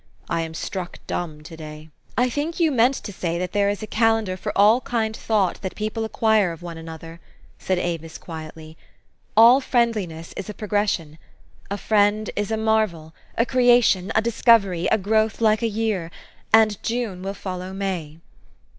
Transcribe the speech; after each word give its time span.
I 0.29 0.41
am 0.41 0.55
struck 0.55 0.97
dumb 1.05 1.43
to 1.43 1.55
day."" 1.55 1.89
I 2.17 2.27
think 2.27 2.59
you 2.59 2.71
meant 2.71 2.95
to 2.95 3.13
say 3.13 3.37
that 3.37 3.51
there 3.51 3.69
is 3.69 3.83
a 3.83 3.85
calendar 3.85 4.35
for 4.35 4.51
all 4.57 4.81
kind 4.81 5.15
thought 5.15 5.61
that 5.61 5.75
people 5.75 6.03
acquire 6.05 6.51
of 6.51 6.63
one 6.63 6.79
an 6.79 6.89
other," 6.89 7.19
said 7.59 7.77
Avis 7.77 8.17
quietly. 8.17 8.77
"All 9.37 9.61
friendliness 9.61 10.33
is 10.35 10.49
a 10.49 10.55
progression. 10.55 11.19
A 11.69 11.77
friend 11.77 12.31
is 12.35 12.49
a 12.49 12.57
marvel, 12.57 13.13
a 13.37 13.45
creation, 13.45 14.11
a 14.15 14.23
discovery, 14.23 14.87
a 14.89 14.97
growth 14.97 15.39
like 15.39 15.61
a 15.61 15.67
year; 15.69 16.09
and 16.51 16.81
June 16.81 17.21
will 17.21 17.35
follow 17.35 17.71
May." 17.71 18.17